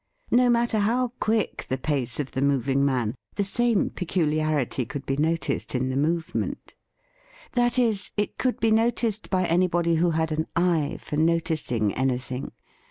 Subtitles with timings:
[0.31, 5.15] No matter how quick the pace of the moving man, the same peculiarity could be
[5.15, 6.73] noticed in the move ment.
[7.51, 12.51] That is, it could be noticed by anybody who had an eye for noticing anything.